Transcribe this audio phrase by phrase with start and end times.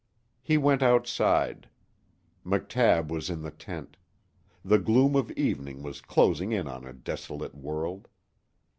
[0.41, 1.69] He went outside.
[2.43, 3.97] McTabb was in the tent.
[4.65, 8.07] The gloom of evening was closing in on a desolate world.